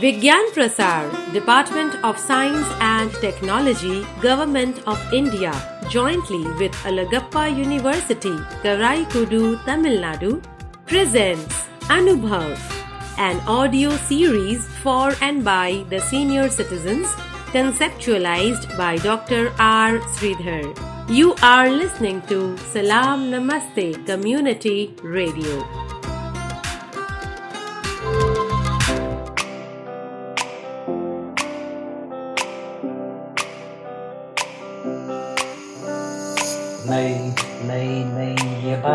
[0.00, 5.52] Vigyan Prasar, Department of Science and Technology, Government of India,
[5.88, 10.42] jointly with Alagappa University, Karaikudu, Tamil Nadu,
[10.86, 12.58] presents Anubhav,
[13.16, 17.08] an audio series for and by the senior citizens,
[17.56, 19.50] conceptualized by Dr.
[19.58, 19.98] R.
[20.12, 20.64] Sridhar.
[21.08, 25.95] You are listening to Salam Namaste Community Radio.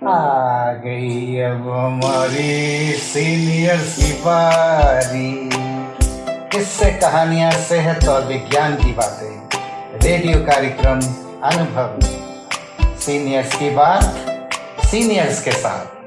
[0.00, 5.50] आ गई अब हमारी senior सिपारी।
[6.52, 9.58] किससे कहानियाँ, सेहत और विज्ञान की बातें,
[9.98, 11.00] रेडियो कार्यक्रम
[11.42, 12.00] अनुभव।
[12.96, 15.99] सीनियर्स की बात सीनियर्स के साथ।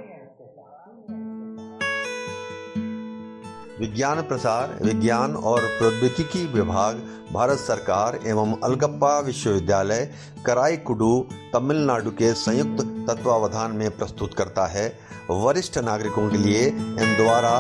[3.83, 6.97] विज्ञान प्रसार, विज्ञान और प्रौद्योगिकी विभाग,
[7.33, 10.05] भारत सरकार एवं अलगप्पा विश्वविद्यालय
[10.45, 11.09] कराईकुडू,
[11.53, 14.85] तमिलनाडु के संयुक्त तत्वावधान में प्रस्तुत करता है
[15.29, 17.51] वरिष्ठ नागरिकों के लिए इन द्वारा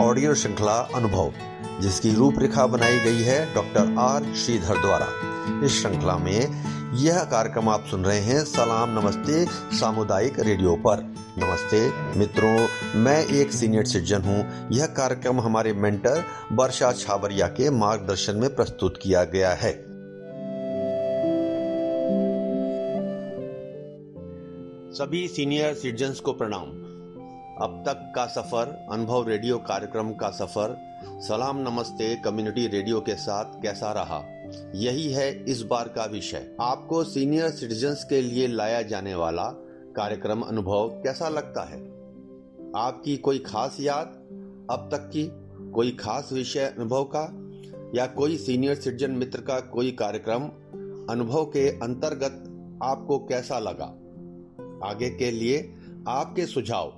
[0.00, 1.32] ऑडियो श्रृंखला अनुभव,
[1.80, 5.08] जिसकी रूपरेखा बनाई गई है डॉक्टर आर श्रीधर द्वारा।
[5.66, 9.46] इस श्रृंखला में यह कार्यक्रम आप सुन रहे हैं सलाम नमस्ते
[9.78, 16.92] सामुदायिक रेडियो पर। नमस्ते मित्रों, मैं एक सीनियर सिटीजन हूँ। यह कार्यक्रम हमारे मेंटर वर्षा
[16.92, 19.72] छाबरिया के मार्गदर्शन में प्रस्तुत किया गया है।
[24.92, 26.66] सभी सीनियर सिटीजन्स को प्रणाम।
[27.62, 33.44] अब तक का सफ़र, अनुभव रेडियो कार्यक्रम का सफ़र, सलाम नमस्ते कम्युनिटी रेडियो के साथ
[33.44, 34.41] कैसा रहा?
[34.74, 39.44] यही है इस बार का विषय। आपको सीनियर सिटीजन्स के लिए लाया जाने वाला
[39.96, 41.80] कार्यक्रम अनुभव कैसा लगता है?
[42.76, 44.06] आपकी कोई खास याद?
[44.70, 45.30] अब तक की
[45.70, 47.38] कोई खास विषय अनुभव का?
[47.94, 50.42] या कोई सीनियर सिटीजन मित्र का कोई कार्यक्रम
[51.12, 52.44] अनुभव के अंतर्गत
[52.82, 53.98] आपको कैसा लगा?
[54.88, 55.74] आगे के लिए
[56.08, 56.88] आपके सुझाव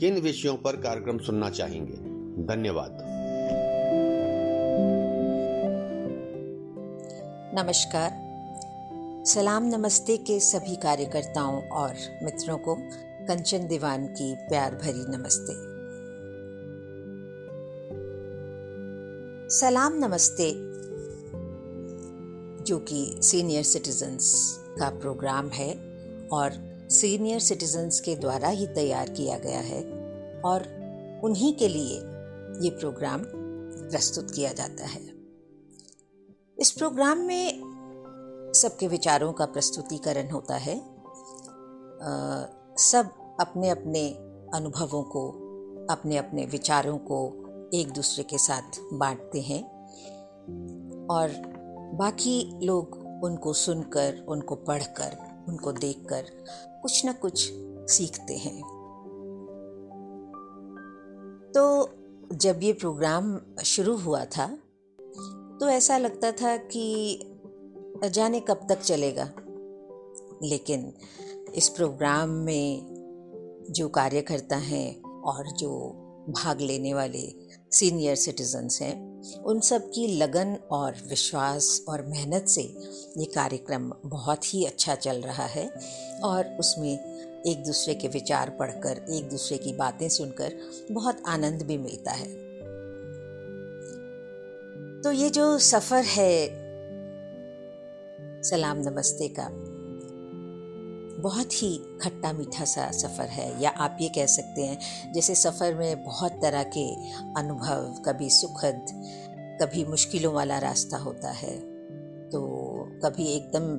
[0.00, 1.96] किन विषयों पर कार्यक्रम सुनना चाहेंगे?
[2.44, 3.13] धन्यवाद।
[7.56, 8.10] नमस्कार।
[9.26, 12.74] सलाम नमस्ते के सभी कार्यकर्ताओं और मित्रों को
[13.28, 15.54] कंचन दीवान की प्यार भरी नमस्ते।
[19.56, 20.50] सलाम नमस्ते,
[22.64, 25.74] जो कि सीनियर सिटीजन्स का प्रोग्राम है
[26.32, 26.50] और
[26.90, 29.82] सीनियर सिटीजन्स के द्वारा ही तैयार किया गया है
[30.44, 30.60] और
[31.24, 31.96] उन्हीं के लिए
[32.64, 33.20] ये प्रोग्राम
[33.90, 35.13] प्रस्तुत किया जाता है।
[36.64, 37.62] इस प्रोग्राम में
[38.56, 42.44] सबके विचारों का प्रस्तुतिकरण होता है। आ,
[42.78, 44.10] सब अपने अपने
[44.54, 45.28] अनुभवों को
[45.90, 47.32] अपने अपने विचारों को
[47.74, 49.62] एक दूसरे के साथ बांटते हैं।
[51.06, 51.28] और
[51.94, 56.24] बाकी लोग उनको सुनकर उनको पढ़कर उनको देखकर
[56.82, 57.52] कुछ न कुछ
[57.92, 58.62] सीखते हैं।
[61.54, 61.90] तो
[62.32, 64.58] जब ये प्रोग्राम शुरू हुआ था
[65.60, 67.18] तो ऐसा लगता था कि
[68.10, 69.32] जाने कब तक चलेगा।
[70.42, 70.92] लेकिन
[71.54, 72.86] इस प्रोग्राम में
[73.70, 77.34] जो कार्यकर्ता हैं और जो भाग लेने वाले
[77.72, 82.62] सीनियर सिटीजन्स हैं, उन सब की लगन और विश्वास और मेहनत से
[83.18, 85.70] ये कार्यक्रम बहुत ही अच्छा चल रहा है
[86.24, 86.92] और उसमें
[87.46, 90.56] एक दूसरे के विचार पढ़कर, एक दूसरे की बातें सुनकर
[90.90, 92.43] बहुत आनंद भी मिलता है।
[95.04, 96.46] तो ये जो सफ़र है,
[98.42, 99.48] सलाम नमस्ते का,
[101.22, 105.74] बहुत ही खट्टा मीठा सा सफ़र है, या आप ये कह सकते हैं, जैसे सफ़र
[105.74, 106.86] में बहुत तरह के
[107.40, 108.86] अनुभव, कभी सुखद,
[109.62, 111.56] कभी मुश्किलों वाला रास्ता होता है
[112.30, 112.42] तो
[113.04, 113.76] कभी एकदम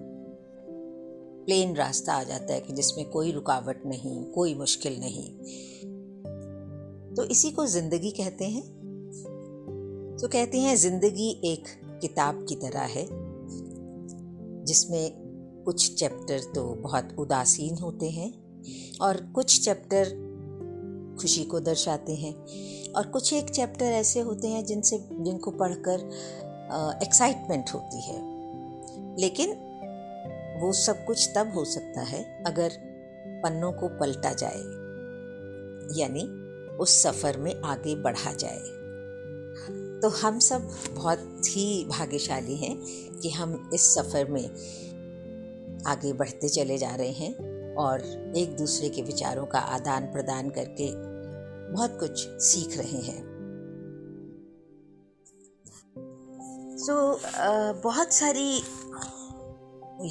[1.46, 5.30] प्लेन रास्ता आ जाता है कि जिसमें कोई रुकावट नहीं, कोई मुश्किल नहीं।
[7.16, 8.75] तो इसी को ज़िंदगी कहते हैं।
[10.26, 11.68] तो कहते हैं ज़िंदगी एक
[12.02, 13.04] किताब की तरह है,
[14.66, 15.12] जिसमें
[15.66, 18.32] कुछ चैप्टर तो बहुत उदासीन होते हैं
[19.02, 20.10] और कुछ चैप्टर
[21.22, 22.34] खुशी को दर्शाते हैं
[22.94, 26.10] और कुछ एक चैप्टर ऐसे होते हैं जिनसे, जिनको पढ़कर
[27.04, 28.18] एक्साइटमेंट होती है।
[29.20, 29.54] लेकिन
[30.62, 32.78] वो सब कुछ तब हो सकता है अगर
[33.44, 34.64] पन्नों को पलटा जाए,
[36.00, 36.24] यानी
[36.78, 38.84] उस सफ़र में आगे बढ़ा जाए।
[40.06, 42.78] तो हम सब बहुत ही भाग्यशाली हैं
[43.20, 44.46] कि हम इस सफ़र में
[45.88, 47.34] आगे बढ़ते चले जा रहे हैं
[47.76, 48.02] और
[48.38, 50.92] एक दूसरे के विचारों का आदान प्रदान करके
[51.74, 53.22] बहुत कुछ सीख रहे हैं।
[56.88, 57.24] तो so,
[57.84, 58.58] बहुत सारी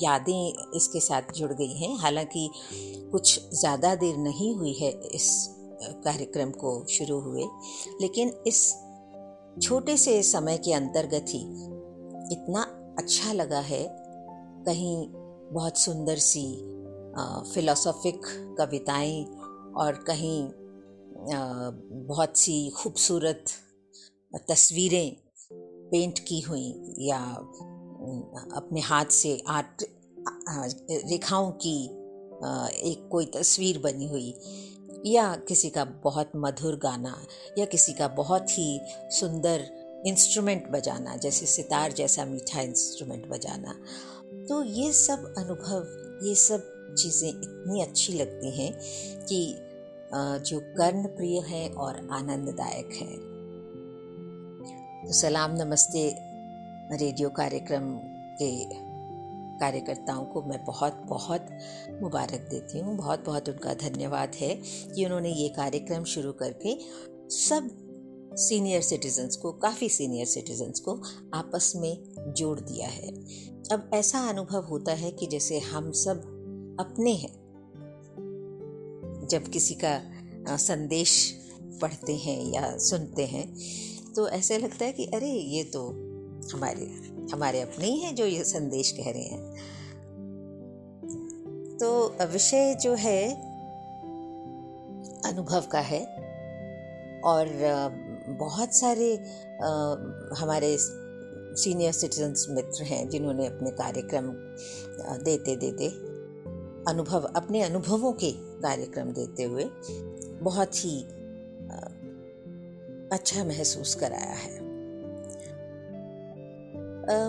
[0.05, 2.50] यादें इसके साथ जुड़ गई हैं। हालाँकि
[3.12, 5.49] कुछ ज़्यादा देर नहीं हुई है इस
[5.82, 7.44] कार्यक्रम को शुरू हुए
[8.00, 8.83] लेकिन इस
[9.62, 11.42] छोटे से समय के अंतर्गत ही
[12.32, 12.62] इतना
[12.98, 13.86] अच्छा लगा है।
[14.66, 15.08] कहीं
[15.52, 16.44] बहुत सुंदर सी
[17.54, 18.20] फिलोसॉफिक
[18.58, 19.24] कविताएँ
[19.76, 20.48] और कहीं
[22.06, 23.44] बहुत सी खूबसूरत
[24.50, 25.16] तस्वीरें
[25.90, 27.18] पेंट की हुई या
[28.56, 29.84] अपने हाथ से आर्ट
[31.10, 31.84] रेखाओं की
[32.90, 34.30] एक कोई तस्वीर बनी हुई।
[35.04, 37.14] या किसी का बहुत मधुर गाना,
[37.58, 38.80] या किसी का बहुत ही
[39.10, 39.64] सुंदर
[40.06, 43.74] इंस्ट्रूमेंट बजाना, जैसे सितार जैसा मीठा इंस्ट्रूमेंट बजाना।
[44.48, 48.72] तो ये सब अनुभव, ये सब चीज़ें इतनी अच्छी लगती हैं
[49.26, 49.40] कि
[50.40, 53.16] जो कर्ण प्रिय है और आनंददायक है।
[55.00, 56.08] तो सलाम नमस्ते,
[56.94, 57.94] रेडियो कार्यक्रम
[58.38, 58.50] के
[59.60, 61.46] कार्यकर्ताओं को मैं बहुत बहुत
[62.02, 64.54] मुबारक देती हूँ। बहुत बहुत उनका धन्यवाद है
[64.94, 66.76] कि उन्होंने ये कार्यक्रम शुरू करके
[67.30, 67.70] सब
[68.38, 71.00] सीनियर सिटीजन्स को, काफ़ी सीनियर सिटीजन्स को
[71.34, 73.08] आपस में जोड़ दिया है।
[73.72, 77.32] अब ऐसा अनुभव होता है कि जैसे हम सब अपने हैं,
[79.30, 81.32] जब किसी का संदेश
[81.82, 83.46] पढ़ते हैं या सुनते हैं
[84.14, 85.88] तो ऐसे लगता है कि अरे, ये तो
[86.54, 86.86] हमारे
[87.32, 89.42] हमारे अपने ही हैं जो ये संदेश कह रहे हैं।
[91.80, 93.20] तो विषय जो है,
[95.24, 96.04] अनुभव का है
[97.24, 97.46] और
[98.38, 99.14] बहुत सारे
[100.38, 100.76] हमारे
[101.56, 104.30] सीनियर सिटीजन्स मित्र हैं जिन्होंने अपने कार्यक्रम
[105.24, 105.88] देते देते,
[106.90, 108.30] अनुभव, अपने अनुभवों के
[108.60, 109.64] कार्यक्रम देते हुए
[110.42, 111.00] बहुत ही
[113.12, 114.63] अच्छा महसूस कराया है।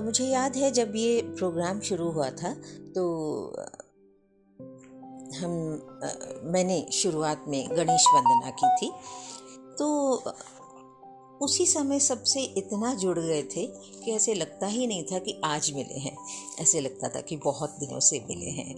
[0.03, 2.53] मुझे याद है जब ये प्रोग्राम शुरू हुआ था
[2.95, 3.03] तो
[5.35, 5.51] हम
[6.43, 8.91] मैंने शुरुआत में गणेश वंदना की थी।
[9.79, 9.87] तो
[11.41, 13.65] उसी समय सबसे इतना जुड़ गए थे
[14.03, 16.15] कि ऐसे लगता ही नहीं था कि आज मिले हैं।
[16.61, 18.75] ऐसे लगता था कि बहुत दिनों से मिले हैं।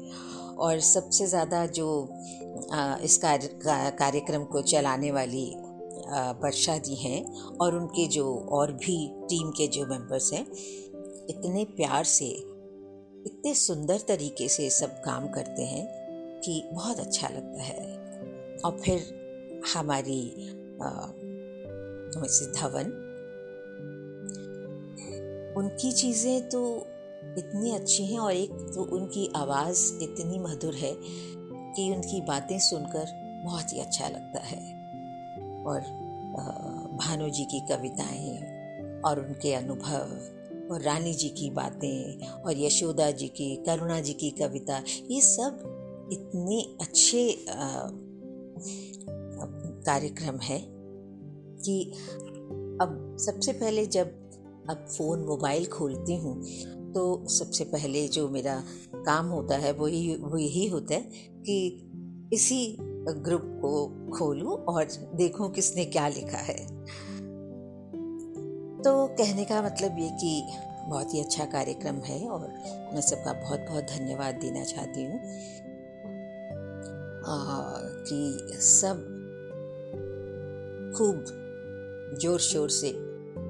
[0.57, 1.87] और सबसे ज़्यादा जो
[3.03, 3.47] इस कार्य
[3.99, 5.45] कार्यक्रम को चलाने वाली
[6.43, 7.25] वर्षा जी हैं
[7.57, 10.45] और उनके जो और भी टीम के जो मेंबर्स हैं
[11.29, 12.25] इतने प्यार से,
[13.25, 15.85] इतने सुंदर तरीके से सब काम करते हैं
[16.41, 17.85] कि बहुत अच्छा लगता है।
[18.65, 18.99] और फिर
[19.73, 20.21] हमारी
[22.15, 22.91] मिसेस धवन,
[25.57, 26.61] उनकी चीज़ें तो
[27.37, 33.05] इतनी अच्छी हैं और एक तो उनकी आवाज़ इतनी मधुर है कि उनकी बातें सुनकर
[33.45, 34.59] बहुत ही अच्छा लगता है।
[35.65, 35.79] और
[36.97, 38.37] भानु जी की कविताएँ
[39.01, 40.17] और उनके अनुभव
[40.71, 46.09] और रानी जी की बातें और यशोदा जी की, करुणा जी की कविता, ये सब
[46.13, 47.45] इतने अच्छे
[49.85, 50.59] कार्यक्रम है
[51.57, 51.91] कि
[52.81, 54.07] अब सबसे पहले जब
[54.69, 56.41] अब फ़ोन मोबाइल खोलती हूँ
[56.93, 58.63] तो सबसे पहले जो मेरा
[58.95, 59.87] काम होता है वो
[60.27, 61.01] वो यही होता है
[61.45, 61.89] कि
[62.33, 62.77] इसी
[63.09, 63.85] ग्रुप को
[64.17, 66.67] खोलूं और देखूँ किसने क्या लिखा है।
[68.83, 70.47] तो कहने का मतलब ये कि
[70.87, 72.47] बहुत ही अच्छा कार्यक्रम है और
[72.93, 75.19] मैं सबका बहुत बहुत धन्यवाद देना चाहती हूँ।
[78.09, 79.13] कि सब
[80.97, 81.25] खूब
[82.21, 82.87] ज़ोर शोर से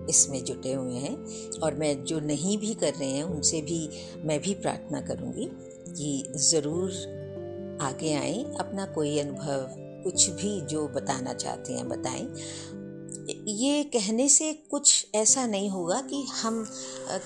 [0.09, 1.17] इसमें जुटे हुए हैं
[1.59, 3.89] और मैं जो नहीं भी कर रहे हैं उनसे भी
[4.23, 5.49] मैं भी प्रार्थना करूँगी
[5.89, 6.91] कि ज़रूर
[7.81, 9.67] आगे आए, अपना कोई अनुभव
[10.03, 12.27] कुछ भी जो बताना चाहते हैं बताएँ।
[13.47, 16.65] ये कहने से कुछ ऐसा नहीं होगा कि हम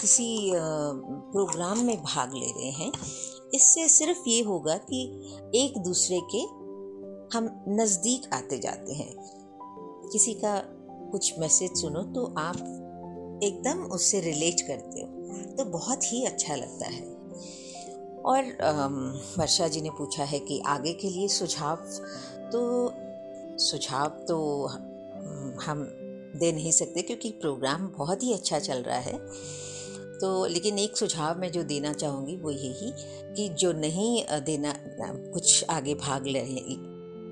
[0.01, 2.91] किसी प्रोग्राम में भाग ले रहे हैं।
[3.53, 5.01] इससे सिर्फ़ ये होगा कि
[5.55, 6.41] एक दूसरे के
[7.37, 9.09] हम नज़दीक आते जाते हैं।
[10.11, 10.57] किसी का
[11.11, 12.57] कुछ मैसेज सुनो तो आप
[13.43, 15.07] एकदम उससे रिलेट करते हो।
[15.55, 17.01] तो बहुत ही अच्छा लगता है।
[18.21, 18.43] और
[19.39, 21.75] वर्षा जी ने पूछा है कि आगे के लिए सुझाव
[22.53, 22.93] तो
[23.57, 24.65] सुझाव तो
[25.61, 26.00] हम
[26.35, 29.17] दे नहीं सकते क्योंकि प्रोग्राम बहुत ही अच्छा चल रहा है।
[30.19, 32.91] तो लेकिन एक सुझाव मैं जो देना चाहूँगी वो यही
[33.35, 34.73] कि जो नहीं देना
[35.33, 36.43] कुछ आगे भाग ले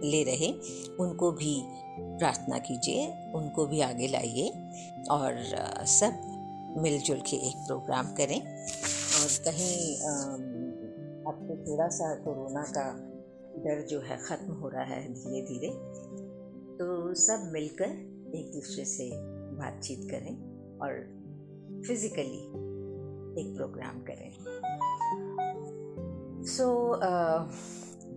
[0.03, 0.51] ले रहे,
[0.99, 1.61] उनको भी
[1.99, 4.49] प्रार्थना कीजिए, उनको भी आगे लाइए
[5.11, 5.37] और
[5.89, 9.95] सब मिलजुल के एक प्रोग्राम करें। और कहीं
[11.39, 12.85] तो थोड़ा सा कोरोना का
[13.63, 15.69] डर जो है ख़त्म हो रहा है धीरे धीरे
[16.77, 17.87] तो सब मिलकर
[18.35, 19.09] एक दूसरे से
[19.57, 20.35] बातचीत करें
[20.81, 21.19] और
[21.87, 22.69] फिज़िकली
[23.41, 24.31] एक प्रोग्राम करें।
[26.43, 27.53] सो so, uh,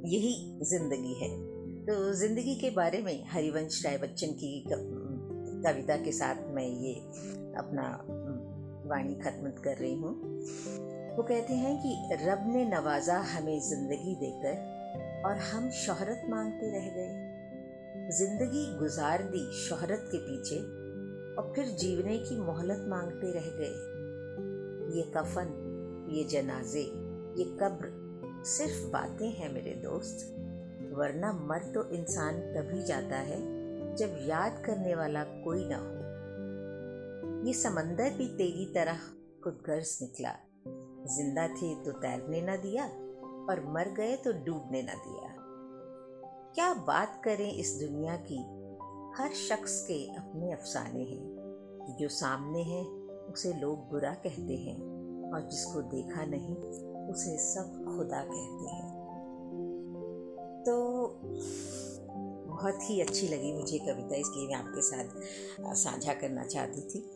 [0.04, 1.52] यही ज़िंदगी है।
[1.86, 6.94] तो ज़िंदगी के बारे में हरिवंश राय बच्चन की कविता के साथ मैं ये
[7.58, 8.06] अपना
[8.88, 10.40] वाणी खत्म कर रही हूँ।
[11.16, 16.88] वो कहते हैं कि रब ने नवाजा हमें ज़िंदगी देकर और हम शोहरत मांगते रह
[16.94, 17.21] गए।
[18.12, 20.56] ज़िंदगी गुजार दी शोहरत के पीछे
[21.36, 25.52] और फिर जीवने की मोहलत मांगते रह गए। ये कफन,
[26.10, 26.82] ये जनाजे,
[27.38, 27.90] ये कब्र
[28.46, 30.26] सिर्फ़ बातें हैं मेरे दोस्त,
[30.92, 33.40] वरना मर तो इंसान तभी जाता है
[33.96, 38.98] जब याद करने वाला कोई ना हो। ये समंदर भी तेरी तरह
[39.44, 40.36] खुदगर्ज निकला।
[41.16, 42.84] ज़िंदा थे तो तैरने ना दिया
[43.48, 45.31] और मर गए तो डूबने ना दिया।
[46.54, 48.38] क्या बात करें इस दुनिया की?
[49.22, 52.84] हर शख्स के अपने अफसाने हैं। जो सामने है,
[53.32, 54.76] उसे लोग बुरा कहते हैं
[55.32, 56.56] और जिसको देखा नहीं,
[57.08, 59.02] उसे सब खुदा कहते हैं।
[60.66, 61.06] तो
[62.48, 65.04] बहुत ही अच्छी लगी मुझे कविता इसलिए मैं आपके साथ
[65.74, 67.10] साझा करना चाहती थी।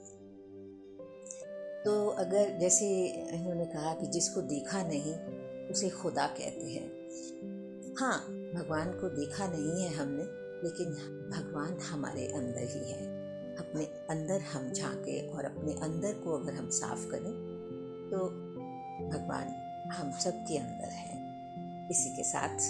[1.85, 5.14] तो अगर जैसे इन्होंने कहा कि जिसको देखा नहीं,
[5.69, 7.07] उसे खुदा कहते हैं।
[7.99, 8.17] हाँ
[8.55, 10.23] भगवान को देखा नहीं है हमने,
[10.62, 10.91] लेकिन
[11.31, 13.05] भगवान हमारे अंदर ही है।
[13.57, 17.33] अपने अंदर हम झांके और अपने अंदर को अगर हम साफ़ करें
[18.11, 18.19] तो
[19.09, 19.49] भगवान
[19.93, 22.69] हम सब के अंदर है। इसी के साथ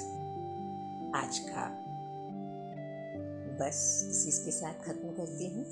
[1.17, 1.67] आज का
[3.61, 5.65] बस इसी के साथ ख़त्म करती हूँ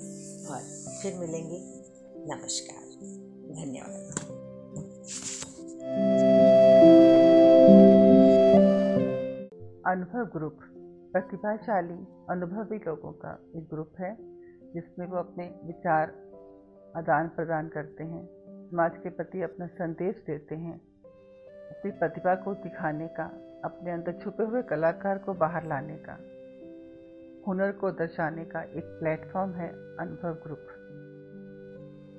[0.45, 0.61] और
[1.01, 1.59] फिर मिलेंगे।
[2.27, 2.85] नमस्कार।
[3.55, 4.33] धन्यवाद।
[9.95, 10.59] अनुभव ग्रुप,
[11.11, 14.17] प्रतिभाशाली, अनुभवी लोगों का एक ग्रुप है,
[14.73, 16.09] जिसमें वो अपने विचार
[16.97, 18.27] आदान प्रदान करते हैं,
[18.69, 20.81] समाज के प्रति अपना संदेश देते हैं,
[21.69, 23.23] अपनी प्रतिभा को दिखाने का,
[23.65, 26.13] अपने अंदर छुपे हुए कलाकार को बाहर लाने का,
[27.47, 30.67] हुनर को दर्शाने का एक प्लेटफॉर्म है अनुभव ग्रुप।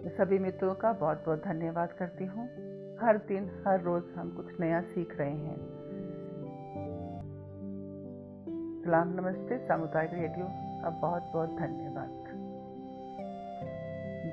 [0.04, 2.48] मैं सभी मित्रों का बहुत बहुत धन्यवाद करती हूँ।
[2.96, 5.75] हर दिन, हर रोज हम कुछ नया सीख रहे हैं।
[8.86, 10.46] सलाम नमस्ते सामुदायिक रेडियो।
[10.82, 12.10] का बहुत बहुत धन्यवाद।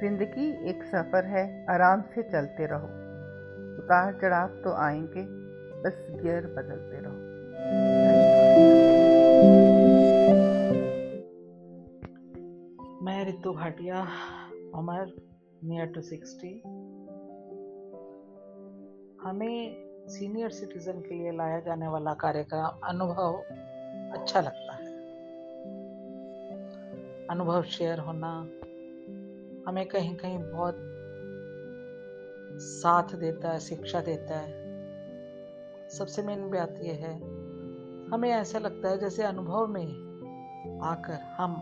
[0.02, 2.90] ज़िंदगी एक सफ़र है, आराम से चलते रहो।
[3.78, 5.24] उतार चढ़ाव तो आएँगे,
[5.82, 7.16] बस गियर बदलते रहो।
[13.06, 14.06] मैं रितु भाटिया,
[14.76, 15.12] उम्र
[15.64, 16.56] नियर टू सिक्सटी
[19.24, 19.58] हमें
[20.08, 23.44] सीनियर सिटीजन के लिए लाया जाने वाला कार्यक्रम, अनुभव
[24.14, 24.88] अच्छा लगता है।
[27.30, 28.32] अनुभव शेयर होना,
[29.68, 30.76] हमें कहीं कहीं बहुत
[32.60, 34.64] साथ देता है, शिक्षा देता है।
[35.90, 37.16] सबसे मेन बात यह है,
[38.12, 41.56] हमें ऐसा लगता है जैसे अनुभव में आकर हम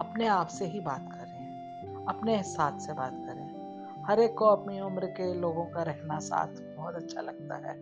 [0.00, 4.04] अपने आप से ही बात कर रहे हैं, अपने साथ से बात कर रहे हैं।
[4.04, 7.78] हर एक को अपनी उम्र के लोगों का रहना साथ बहुत अच्छा लगता है।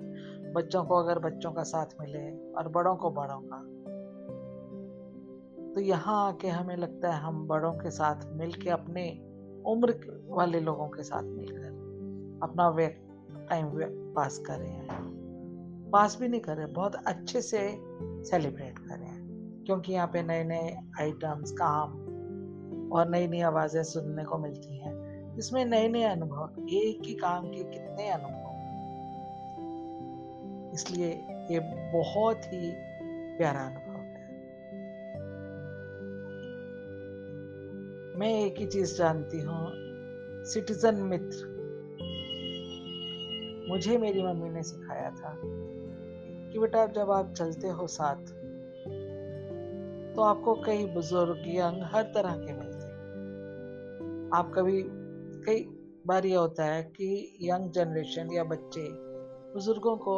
[0.53, 3.76] बच्चों को अगर बच्चों का साथ मिले और बड़ों को बड़ों का
[5.77, 9.11] तो यहाँ आके हमें लगता है हम बड़ों के साथ मिलके अपने
[9.67, 9.95] उम्र
[10.29, 11.67] वाले लोगों के साथ मिलकर
[12.43, 12.87] अपना वे
[13.51, 13.71] टाइम
[14.15, 17.59] पास कर रहे हैं। पास भी नहीं कर रहे, बहुत अच्छे से
[18.25, 21.93] सेलिब्रेट कर रहे हैं। क्योंकि यहाँ पे नए नए आइटम्स काम
[22.93, 24.95] और नई नई आवाज़ें सुनने को मिलती हैं।
[25.37, 28.47] इसमें नए नए अनुभव, एक ही काम के कितने अनुभव
[30.75, 31.11] इसलिए
[31.51, 31.59] ये
[31.93, 32.73] बहुत ही
[33.39, 33.86] प्यारा अनुभव
[38.17, 39.71] मैं एक ही चीज़ जानती हूँ,
[40.45, 41.55] सिटीजन मित्र।
[43.71, 45.33] मुझे मेरी मम्मी ने सिखाया था
[46.53, 48.17] कि बेटा जब आप चलते हो साथ
[50.17, 52.87] तो आपको कई बुज़ुर्ग, यंग, हर तरह के मिलते
[54.37, 54.83] आप कभी,
[55.47, 55.65] कई
[56.07, 58.89] बार ये होता है कि यंग जनरेशन या बच्चे
[59.53, 60.17] बुज़ुर्गों को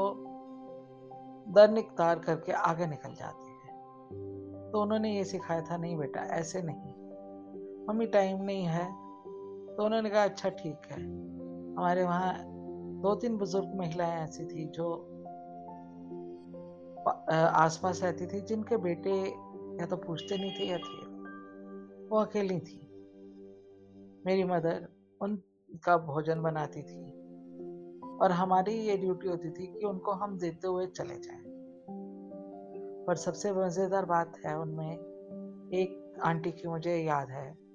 [1.53, 6.63] दर निकतार करके आगे निकल जाते हैं। तो उन्होंने ये सिखाया था, नहीं बेटा, ऐसे
[6.63, 6.98] नहीं।
[7.89, 8.85] मम्मी टाइम नहीं है।
[9.77, 11.01] तो उन्होंने कहा अच्छा ठीक है।
[11.77, 12.35] हमारे वहाँ
[13.03, 15.15] दो तीन बुज़ुर्ग महिलाएँ ऐसी थी जो
[17.55, 19.11] आसपास रहती थी, जिनके बेटे
[19.81, 21.07] या तो पूछते नहीं थे या थे।
[22.09, 22.81] वो अकेली थी।
[24.27, 24.89] मेरी मदर
[25.21, 27.19] उनका भोजन बनाती थी।
[28.23, 31.43] और हमारी ये ड्यूटी होती थी कि उनको हम देते हुए चले जाएँ।
[33.07, 34.93] पर सबसे मज़ेदार बात है उनमें,
[35.75, 37.68] एक आंटी की मुझे याद है।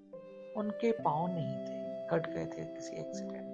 [0.58, 3.52] उनके पाँव नहीं थे कट गए थे किसी एक्सीडेंट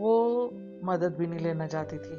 [0.00, 0.50] वो
[0.84, 2.16] मदद भी नहीं लेना चाहती थी।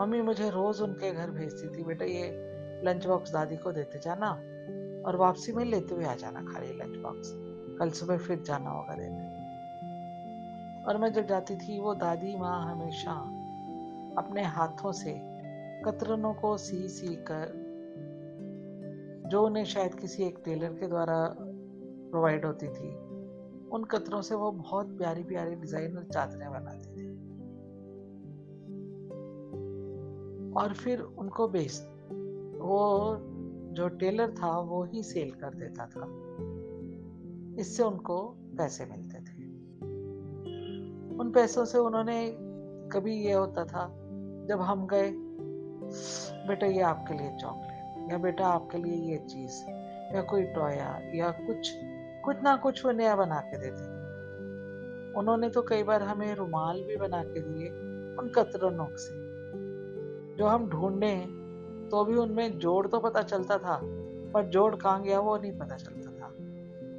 [0.00, 4.30] मम्मी मुझे रोज उनके घर भेजती थी, बेटा, ये लंच बॉक्स दादी को देते जाना
[5.06, 7.32] और वापसी में लेते हुए आ जाना खाली लंच बॉक्स
[7.78, 9.34] कल सुबह फिर जाना होगा देने
[10.84, 13.12] और मैं जब जाती थी, वो दादी माँ हमेशा
[14.18, 15.18] अपने हाथों से
[15.84, 17.65] कतरनों को सी सी कर
[19.26, 21.36] जो उन्हें शायद किसी एक टेलर के द्वारा
[22.10, 22.94] प्रोवाइड होती थी,
[23.68, 27.26] उन कतरों से वो बहुत प्यारी प्यारी डिज़ाइनर चादरें बनाती थी।
[30.52, 31.86] और फिर उनको बेच,
[32.60, 33.16] वो
[33.72, 36.06] जो टेलर था, वो ही सेल कर देता था।
[37.60, 38.28] इससे उनको
[38.58, 39.46] पैसे मिलते थे।
[41.16, 42.36] उन पैसों से उन्होंने
[42.92, 43.88] कभी ये होता था,
[44.48, 45.12] जब हम गए,
[46.48, 47.65] बेटा, ये आपके लिए चॉकलेट
[48.10, 49.62] या बेटा आपके लिए ये चीज़
[50.16, 51.70] या कोई टॉया या कुछ
[52.24, 53.94] कुछ ना कुछ वो नया बना के देते
[55.18, 57.68] उन्होंने तो कई बार हमें रुमाल भी बना के दिए
[58.16, 59.14] उन कतरनों से।
[60.36, 61.16] जो हम ढूंढे
[61.90, 63.80] तो भी उनमें जोड़ तो पता चलता था,
[64.32, 66.28] पर जोड़ कहाँ गया वो नहीं पता चलता था।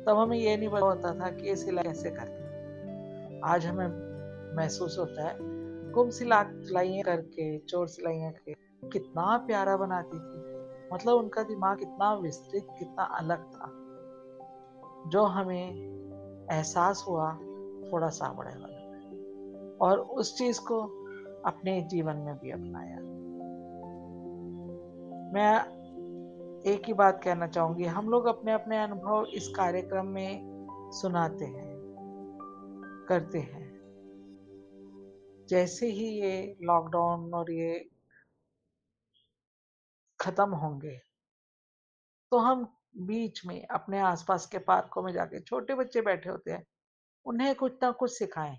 [0.05, 3.87] तब हमें ये नहीं पता होता था कि ये सिलाई कैसे करते आज हमें
[4.55, 5.35] महसूस होता है,
[5.91, 10.46] गुम सिला सिलाइयाँ करके, चोर सिलाइयाँ करके कितना प्यारा बनाती थी।
[10.93, 13.71] मतलब उनका दिमाग इतना विस्तृत, कितना अलग था।
[15.09, 15.75] जो हमें
[16.51, 17.33] एहसास हुआ,
[17.93, 18.77] थोड़ा सा बड़े वाले
[19.77, 20.81] और उस चीज़ को
[21.45, 22.97] अपने जीवन में भी अपनाया।
[25.33, 25.77] मैं
[26.61, 30.57] एक ही बात कहना चाहूँगी, हम लोग अपने अपने अनुभव इस कार्यक्रम में
[30.91, 31.77] सुनाते हैं,
[33.09, 33.81] करते हैं।
[35.49, 37.89] जैसे ही ये लॉकडाउन और ये
[40.19, 40.99] खत्म होंगे।
[42.31, 42.63] तो हम
[42.97, 46.63] बीच में, अपने आसपास के पार्कों में जाके छोटे बच्चे बैठे होते हैं,
[47.25, 48.57] उन्हें कुछ ना कुछ सिखाएँ।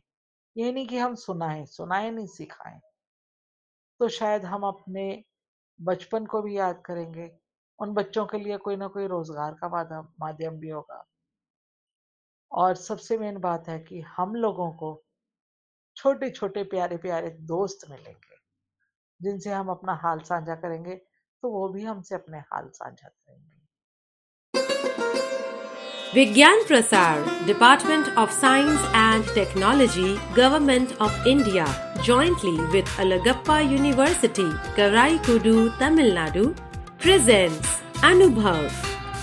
[0.57, 2.81] ये नहीं कि हम सुनाएँ सुनाएँ नहीं, सिखाएँ।
[4.01, 5.05] तो शायद हम अपने
[5.81, 7.31] बचपन को भी याद करेंगे।
[7.79, 11.05] उन बच्चों के लिए कोई ना कोई रोज़गार का माध्यम भी होगा।
[12.53, 14.93] और सबसे मेन बात है कि हम लोगों को
[15.97, 18.37] छोटे छोटे प्यारे प्यारे दोस्त मिलेंगे,
[19.21, 21.01] जिनसे हम अपना हाल साझा करेंगे।
[21.43, 23.57] तो वो भी हमसे अपने हाल साझा करेंगे
[26.15, 31.67] Vigyan Prasar Department of Science and Technology Government of India
[32.07, 34.45] jointly with Alagappa University,
[34.77, 36.45] Karaikudu, Tamil Nadu,
[36.99, 38.71] presents Anubhav,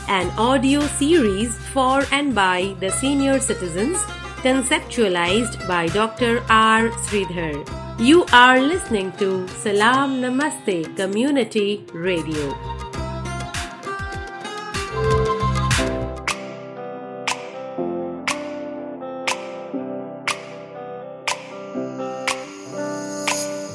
[0.09, 3.97] an audio series for and by the senior citizens,
[4.43, 6.43] conceptualized by Dr.
[6.49, 6.89] R.
[7.07, 7.84] Sridhar.
[7.99, 12.53] You are listening to Salam Namaste Community Radio.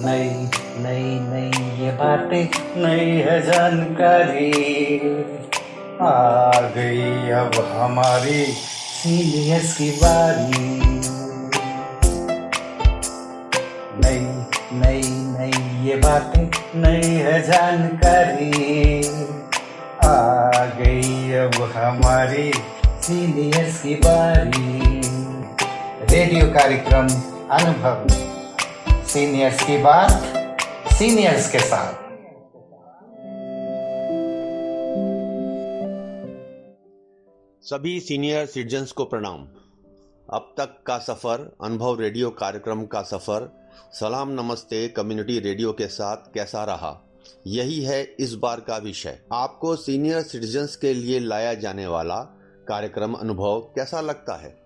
[0.05, 0.29] नई
[0.85, 1.51] नई नई
[1.83, 2.45] ये बातें
[2.83, 4.51] नई है जानकारी
[6.03, 11.00] आ गई अब हमारी सीनियर्स की बारी
[14.11, 14.21] नई
[14.73, 16.45] नई नई ये बातें
[16.77, 18.51] नई है जानकारी।
[20.05, 22.53] आ गई अब हमारी
[22.87, 25.01] सीनियर्स की बारी।
[26.15, 27.09] रेडियो कार्यक्रम
[27.51, 28.07] अनुभव।
[29.05, 30.11] सीनियर्स की बात
[30.93, 31.95] सीनियर्स के साथ।
[37.63, 39.47] सभी सीनियर सिटीजन्स को प्रणाम।
[40.33, 46.17] अब तक का सफ़र, अनुभव रेडियो कार्यक्रम का सफ़र सलाम नमस्ते कम्युनिटी रेडियो के साथ
[46.17, 47.01] कैसा रहा?
[47.47, 52.21] यही है इस बार का विषय। आपको सीनियर सिटीजन्स के लिए लाया जाने वाला
[52.69, 54.61] कार्यक्रम अनुभव कैसा लगता है?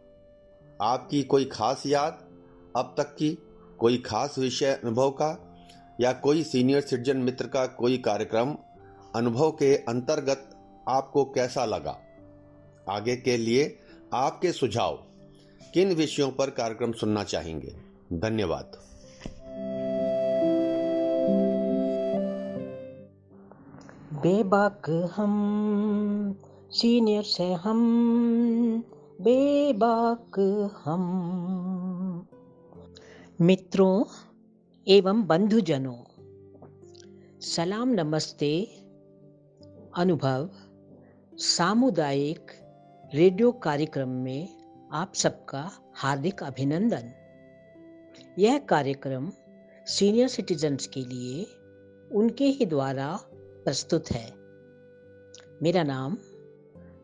[0.82, 2.24] आपकी कोई खास याद?
[2.76, 3.38] अब तक की
[3.78, 5.56] कोई खास विषय अनुभव का
[6.00, 8.56] या कोई सीनियर सिटीजन मित्र का कोई कार्यक्रम
[9.16, 10.50] अनुभव के अंतर्गत
[10.88, 11.98] आपको कैसा लगा?
[12.90, 13.78] आगे के लिए
[14.14, 15.04] आपके सुझाव
[15.74, 17.76] किन विषयों पर कार्यक्रम सुनना चाहेंगे?
[18.12, 18.84] धन्यवाद।
[24.24, 26.38] बेबाक हम,
[26.70, 27.78] सीनियर से हम,
[29.20, 30.40] बेबाक
[30.84, 32.28] हम।
[33.40, 34.04] मित्रों
[34.88, 35.96] एवं बंधुजनों,
[37.40, 38.64] सलाम नमस्ते।
[39.96, 40.50] अनुभव,
[41.34, 42.52] सामुदायिक
[43.14, 44.48] रेडियो कार्यक्रम में
[44.92, 47.12] आप सबका हार्दिक अभिनंदन।
[48.38, 49.32] यह कार्यक्रम
[49.86, 51.46] सीनियर सिटीजन्स के लिए
[52.12, 53.20] उनके ही द्वारा
[53.64, 54.34] प्रस्तुत है।
[55.62, 56.16] मेरा नाम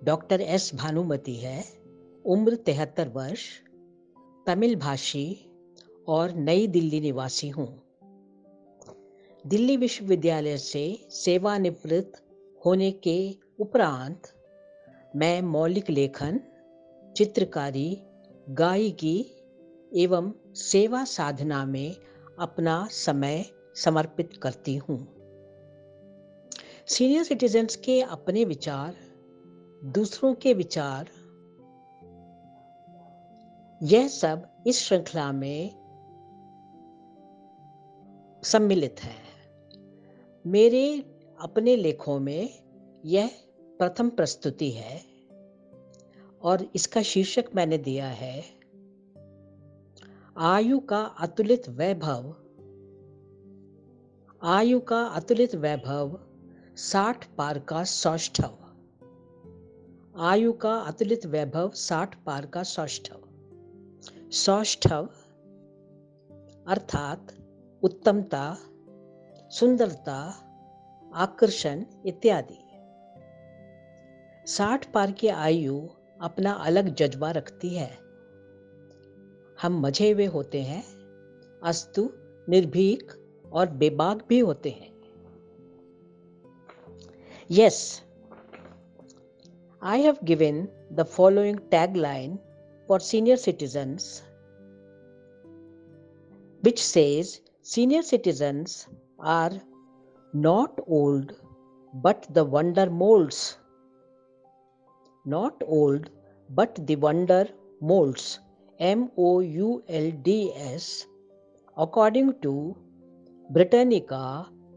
[0.04, 1.64] डॉक्टर एस भानुमति है,
[2.24, 3.44] उम्र तिहत्तर वर्ष,
[4.46, 5.50] तमिल भाषी
[6.08, 7.82] और नई दिल्ली निवासी हूँ।
[9.46, 12.22] दिल्ली विश्वविद्यालय से सेवानिवृत्त
[12.66, 14.22] होने के उपरांत
[15.16, 16.40] मैं मौलिक लेखन,
[17.16, 18.02] चित्रकारी,
[18.48, 19.36] गायकी
[19.96, 21.96] एवं सेवा साधना में
[22.38, 23.44] अपना समय
[23.74, 25.19] समर्पित करती हूँ।
[26.90, 28.94] सीनियर सिटीजन्स के अपने विचार,
[29.84, 31.08] दूसरों के विचार,
[33.82, 35.70] यह सब इस श्रृंखला में
[38.42, 39.14] सम्मिलित है।
[40.46, 40.98] मेरे
[41.40, 42.48] अपने लेखों में
[43.04, 43.30] यह
[43.78, 45.00] प्रथम प्रस्तुति है
[46.42, 48.44] और इसका शीर्षक मैंने दिया है,
[50.36, 52.34] आयु का अतुलित वैभव,
[54.42, 56.20] आयु का अतुलित वैभव
[56.82, 58.54] साठ पार का सौष्ठव।
[60.18, 63.20] आयु का अतुलित वैभव साठ पार का सौष्ठव।
[64.30, 65.08] सौष्ठव
[66.68, 67.26] अर्थात
[67.82, 68.58] उत्तमता,
[69.50, 70.34] सुंदरता,
[71.14, 72.58] आकर्षण इत्यादि।
[74.52, 75.88] साठ पार की आयु
[76.20, 77.90] अपना अलग जज्बा रखती है।
[79.62, 80.84] हम मज़े हुए होते हैं,
[81.64, 82.10] अस्तु,
[82.48, 83.12] निर्भीक
[83.52, 84.89] और बेबाक भी होते हैं।
[87.56, 87.76] Yes
[89.92, 90.58] I have given
[90.98, 92.38] the following tagline
[92.86, 94.22] for senior citizens,
[96.66, 98.86] which says senior citizens
[99.18, 99.50] are
[100.32, 101.32] not old
[102.04, 103.58] but the wonder molds.
[105.24, 106.08] Not old
[106.50, 107.42] but the wonder
[107.80, 108.38] molds.
[108.78, 111.06] M O U L D S.
[111.76, 112.76] According to
[113.50, 114.24] Britannica,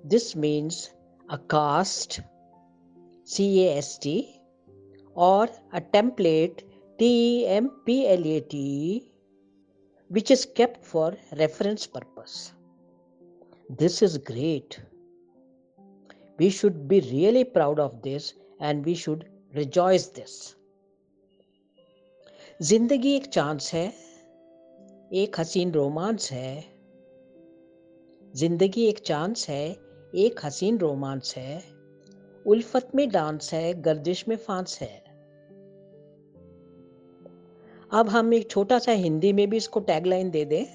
[0.03, 0.89] this means
[1.29, 2.21] a caste,
[3.25, 4.39] C A S T,
[5.15, 6.63] or a template
[6.99, 8.53] TEMPLAT
[10.09, 12.51] which is kept for reference purpose.
[13.69, 14.79] This is great.
[16.37, 20.55] We should be really proud of this and we should rejoice this.
[22.61, 23.93] ज़िंदगी एक chance है
[25.21, 26.63] एक हसीन romance है
[28.35, 29.65] ज़िंदगी एक chance है
[30.15, 31.72] एक हसीन रोमांस है
[32.47, 35.03] उल्फत में डांस है, गर्दिश में फांस है।
[37.91, 40.65] अब हम एक छोटा सा हिंदी में भी इसको टैगलाइन दे दें।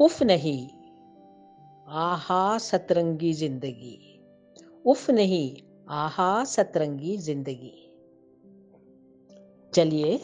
[0.00, 0.68] उफ नहीं,
[1.88, 4.20] आहा सतरंगी ज़िंदगी।
[4.86, 7.82] उफ नहीं, आहा सतरंगी ज़िंदगी।
[9.74, 10.20] चलिए,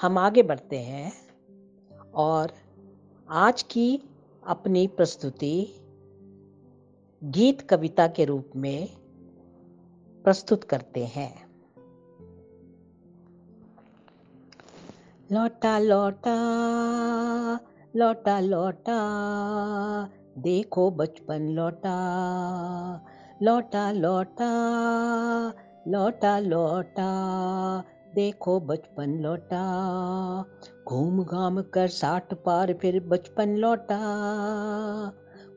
[0.00, 1.12] हम आगे बढ़ते हैं
[2.14, 2.52] और
[3.28, 4.02] आज की
[4.46, 5.81] अपनी प्रस्तुति
[7.24, 8.88] गीत कविता के रूप में
[10.24, 11.44] प्रस्तुत करते हैं।
[15.32, 16.34] लौटा लौटा
[17.96, 18.98] लौटा लौटा,
[20.38, 21.94] देखो बचपन लौटा।
[23.42, 24.50] लौटा लौटा
[25.88, 27.08] लौटा लौटा,
[28.14, 29.64] देखो बचपन लौटा।
[30.88, 33.98] घूम घाम कर साठ पार फिर बचपन लौटा।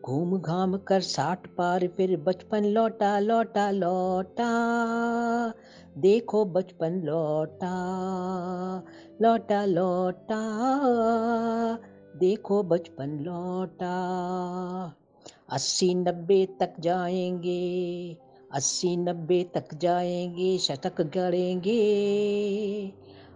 [0.06, 4.50] घूम घाम कर साठ पार फिर बचपन लौटा लौटा लौटा।
[5.98, 7.72] देखो बचपन लौटा
[9.22, 10.42] लौटा लौटा।
[12.16, 13.96] देखो बचपन लौटा।
[15.50, 18.18] अस्सी नब्बे तक जाएँगे,
[18.52, 21.82] अस्सी नब्बे तक जाएँगे, शतक गड़ेंगे।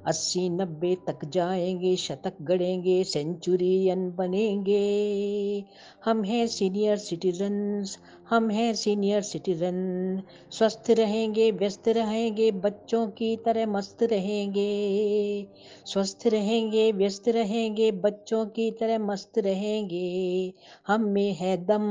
[0.10, 5.64] अस्सी नब्बे तक जाएँगे, शतक गड़ेंगे सेंचुरियन बनेंगे।
[6.06, 7.98] हम हैं सीनियर सिटीजन्स,
[8.30, 15.48] हम हैं सीनियर सिटीजन। स्वस्थ रहेंगे, व्यस्त रहेंगे, बच्चों की तरह मस्त रहेंगे।
[15.86, 20.54] स्वस्थ रहेंगे, व्यस्त रहेंगे, बच्चों की तरह मस्त रहेंगे।
[20.88, 21.84] हम में है दम,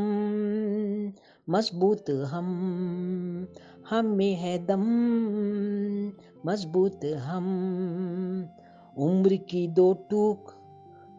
[1.51, 3.49] मज़बूत हम।
[3.91, 4.85] हम में है दम
[6.47, 8.49] मज़बूत हम।
[8.99, 10.55] उम्र की दो टूक,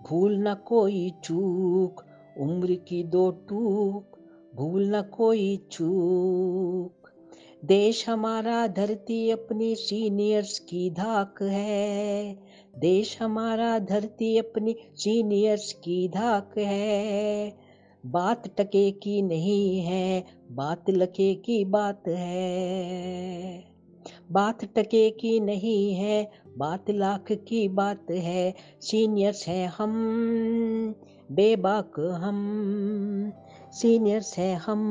[0.09, 2.05] भूल न कोई चूक।
[2.39, 4.19] उम्र की दो टूक,
[4.55, 7.09] भूल न कोई चूक।
[7.65, 12.39] देश हमारा धरती अपनी सीनियर्स की धाक है।
[12.79, 17.57] देश हमारा धरती अपनी सीनियर्स की धाक है।
[18.05, 23.68] बात टके की नहीं है, बात लके की बात है।
[24.31, 30.95] बात टके की नहीं है, बात लाख की बात है, सीनियर्स हैं हम,
[31.31, 33.33] बेबाक हम,
[33.71, 34.81] सीनियर्स हैं हम,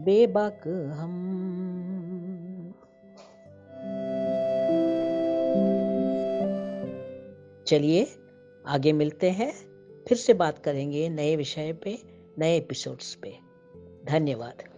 [0.00, 1.34] बेबाक हम।
[7.66, 8.06] चलिए,
[8.66, 9.52] आगे मिलते हैं,
[10.08, 11.98] फिर से बात करेंगे नए विषय पे,
[12.38, 13.38] नए एपिसोड्स पे।
[14.04, 14.77] धन्यवाद।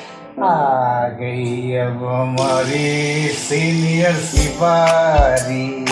[0.31, 5.85] आ गई अब हमारी सीनियर सिपारी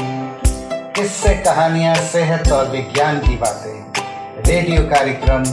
[0.95, 4.43] किससे कहानियाँ, सेहत और विज्ञान की बातें?
[4.47, 5.43] रेडियो कार्यक्रम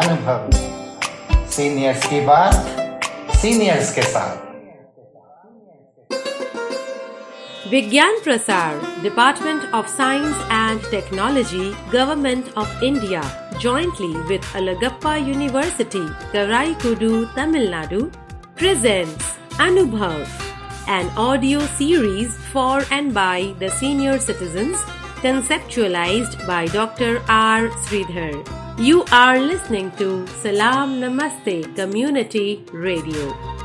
[0.00, 0.50] अनुभव।
[1.50, 2.54] सीनियर्स की बात
[3.36, 4.44] सीनियर्स के साथ।
[7.70, 13.22] Vigyan Prasar Department of Science and Technology Government of India
[13.62, 16.06] jointly with Alagappa University
[16.82, 18.00] Karaikudi Tamil Nadu
[18.56, 20.26] presents Anubhav,
[20.88, 24.78] an audio series for and by the senior citizens,
[25.20, 27.22] conceptualized by Dr.
[27.28, 27.68] R.
[27.84, 28.34] Sridhar.
[28.78, 33.55] You are listening to Salam Namaste Community Radio.